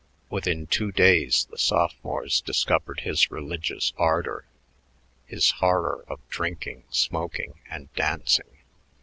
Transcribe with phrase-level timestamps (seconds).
[0.31, 4.45] Within two days the sophomores discovered his religious ardor,
[5.27, 8.49] his horror of drinking, smoking, and dancing.